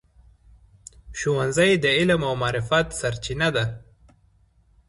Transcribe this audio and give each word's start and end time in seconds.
ښوونځی 1.19 1.71
د 1.83 1.85
علم 1.97 2.21
او 2.29 2.33
معرفت 2.41 2.87
سرچینه 2.99 3.47
ده. 3.55 3.65